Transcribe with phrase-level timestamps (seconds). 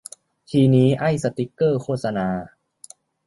[0.49, 2.27] ทีนี้ ไอ้สติ๊กเกอร์โฆษณา